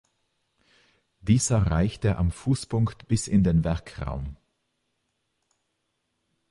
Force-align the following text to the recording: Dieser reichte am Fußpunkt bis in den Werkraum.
Dieser 1.19 1.61
reichte 1.67 2.17
am 2.17 2.31
Fußpunkt 2.31 3.07
bis 3.07 3.27
in 3.27 3.43
den 3.43 3.63
Werkraum. 3.63 4.35